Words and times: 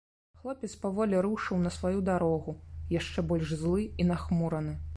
Хлопец 0.43 0.69
паволі 0.85 1.19
рушыў 1.25 1.59
на 1.65 1.73
сваю 1.75 1.99
дарогу, 2.09 2.55
яшчэ 2.99 3.27
больш 3.33 3.55
злы 3.65 3.81
і 4.05 4.09
нахмураны. 4.13 4.73